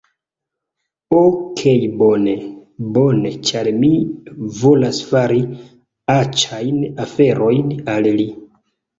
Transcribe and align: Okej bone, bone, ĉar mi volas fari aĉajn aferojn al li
Okej 1.15 1.81
bone, 2.01 2.31
bone, 2.95 3.33
ĉar 3.49 3.69
mi 3.81 3.89
volas 4.61 5.01
fari 5.09 5.43
aĉajn 6.13 6.81
aferojn 7.05 7.69
al 7.95 8.09
li 8.17 8.27